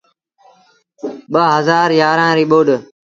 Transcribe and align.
ٻآ 1.31 1.43
هزآر 1.57 1.89
يآرآن 2.01 2.31
ريٚ 2.37 2.49
ٻوڏ۔ 2.51 2.67